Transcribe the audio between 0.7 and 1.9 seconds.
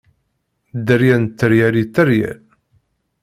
Dderya n tteryel i